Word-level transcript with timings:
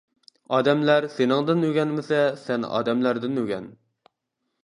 ئادەملەر 0.55 1.05
سېنىڭدىن 1.15 1.61
ئۆگەنمىسە، 1.67 2.21
سەن 2.45 2.65
ئادەملەردىن 2.69 3.39
ئۆگەن. 3.43 3.71